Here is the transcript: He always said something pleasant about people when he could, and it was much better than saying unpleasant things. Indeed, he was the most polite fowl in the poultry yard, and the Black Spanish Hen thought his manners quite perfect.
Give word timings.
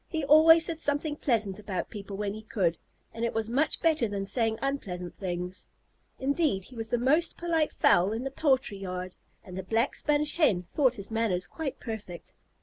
He 0.09 0.23
always 0.23 0.65
said 0.65 0.81
something 0.81 1.15
pleasant 1.15 1.59
about 1.59 1.91
people 1.91 2.17
when 2.17 2.33
he 2.33 2.41
could, 2.41 2.75
and 3.13 3.23
it 3.23 3.35
was 3.35 3.47
much 3.47 3.79
better 3.83 4.07
than 4.07 4.25
saying 4.25 4.57
unpleasant 4.59 5.15
things. 5.15 5.67
Indeed, 6.19 6.63
he 6.63 6.75
was 6.75 6.87
the 6.87 6.97
most 6.97 7.37
polite 7.37 7.71
fowl 7.71 8.11
in 8.11 8.23
the 8.23 8.31
poultry 8.31 8.77
yard, 8.79 9.13
and 9.43 9.55
the 9.55 9.61
Black 9.61 9.95
Spanish 9.95 10.37
Hen 10.37 10.63
thought 10.63 10.95
his 10.95 11.11
manners 11.11 11.45
quite 11.45 11.79
perfect. 11.79 12.33